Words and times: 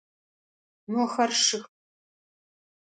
Moxer 0.91 1.31
şşıx. 1.43 1.65